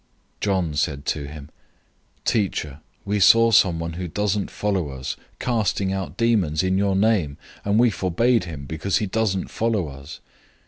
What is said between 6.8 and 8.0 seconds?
name; and we